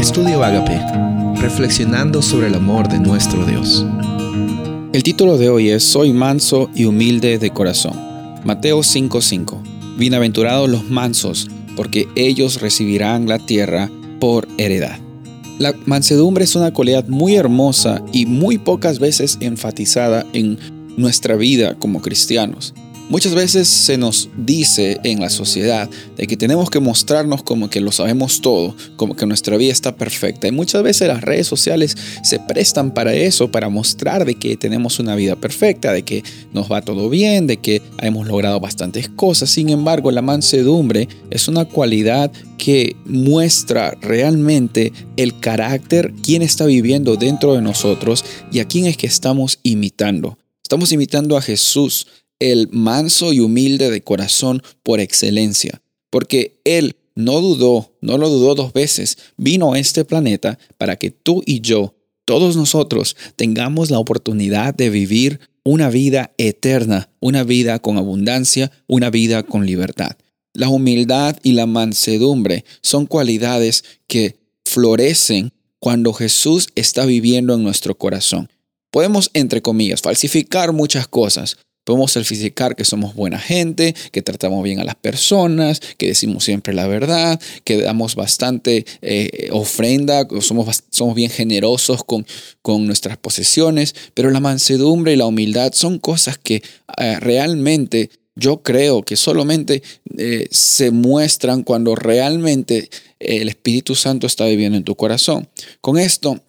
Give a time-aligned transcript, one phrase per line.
[0.00, 0.80] Estudio Agape,
[1.42, 3.84] reflexionando sobre el amor de nuestro Dios.
[4.94, 7.92] El título de hoy es Soy manso y humilde de corazón.
[8.42, 9.62] Mateo 5:5.
[9.98, 13.90] Bienaventurados los mansos, porque ellos recibirán la tierra
[14.20, 14.98] por heredad.
[15.58, 20.58] La mansedumbre es una cualidad muy hermosa y muy pocas veces enfatizada en
[20.96, 22.72] nuestra vida como cristianos.
[23.10, 27.80] Muchas veces se nos dice en la sociedad de que tenemos que mostrarnos como que
[27.80, 30.46] lo sabemos todo, como que nuestra vida está perfecta.
[30.46, 35.00] Y muchas veces las redes sociales se prestan para eso, para mostrar de que tenemos
[35.00, 39.50] una vida perfecta, de que nos va todo bien, de que hemos logrado bastantes cosas.
[39.50, 47.16] Sin embargo, la mansedumbre es una cualidad que muestra realmente el carácter, quién está viviendo
[47.16, 50.38] dentro de nosotros y a quién es que estamos imitando.
[50.62, 52.06] Estamos imitando a Jesús,
[52.40, 58.54] el manso y humilde de corazón por excelencia, porque Él no dudó, no lo dudó
[58.54, 63.98] dos veces, vino a este planeta para que tú y yo, todos nosotros, tengamos la
[63.98, 70.16] oportunidad de vivir una vida eterna, una vida con abundancia, una vida con libertad.
[70.52, 77.96] La humildad y la mansedumbre son cualidades que florecen cuando Jesús está viviendo en nuestro
[77.96, 78.48] corazón.
[78.90, 84.80] Podemos, entre comillas, falsificar muchas cosas, Podemos falsificar que somos buena gente, que tratamos bien
[84.80, 91.14] a las personas, que decimos siempre la verdad, que damos bastante eh, ofrenda, somos, somos
[91.14, 92.26] bien generosos con,
[92.62, 96.62] con nuestras posesiones, pero la mansedumbre y la humildad son cosas que
[96.98, 99.82] eh, realmente yo creo que solamente
[100.16, 105.48] eh, se muestran cuando realmente el Espíritu Santo está viviendo en tu corazón.
[105.80, 106.40] Con esto,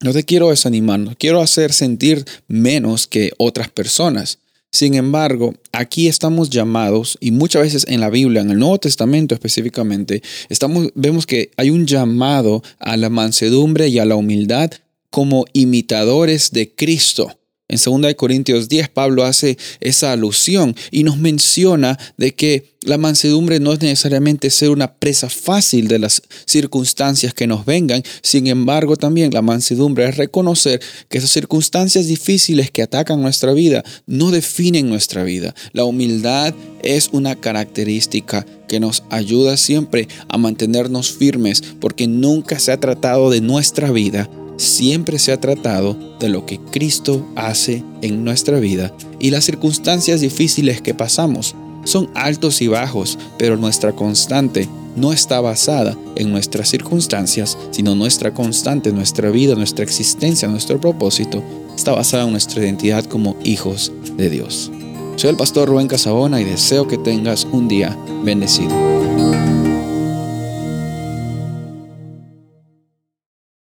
[0.00, 4.38] no te quiero desanimar, no quiero hacer sentir menos que otras personas.
[4.74, 9.34] Sin embargo, aquí estamos llamados, y muchas veces en la Biblia, en el Nuevo Testamento
[9.34, 14.70] específicamente, estamos, vemos que hay un llamado a la mansedumbre y a la humildad
[15.10, 17.38] como imitadores de Cristo.
[17.72, 23.60] En 2 Corintios 10, Pablo hace esa alusión y nos menciona de que la mansedumbre
[23.60, 28.02] no es necesariamente ser una presa fácil de las circunstancias que nos vengan.
[28.20, 33.82] Sin embargo, también la mansedumbre es reconocer que esas circunstancias difíciles que atacan nuestra vida
[34.06, 35.54] no definen nuestra vida.
[35.72, 42.72] La humildad es una característica que nos ayuda siempre a mantenernos firmes porque nunca se
[42.72, 48.24] ha tratado de nuestra vida siempre se ha tratado de lo que Cristo hace en
[48.24, 51.54] nuestra vida y las circunstancias difíciles que pasamos
[51.84, 58.34] son altos y bajos, pero nuestra constante no está basada en nuestras circunstancias, sino nuestra
[58.34, 61.42] constante, nuestra vida, nuestra existencia, nuestro propósito,
[61.74, 64.70] está basada en nuestra identidad como hijos de Dios.
[65.16, 69.51] Soy el pastor Rubén Casabona y deseo que tengas un día bendecido.